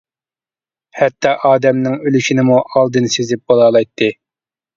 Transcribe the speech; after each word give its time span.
ھەتتا 1.01 1.33
ئادەمنىڭ 1.49 1.99
ئۈلۈشىنىمۇ 2.07 2.57
ئالدىن 2.79 3.07
سېزىپ 3.19 3.45
بولالايتتى. 3.53 4.11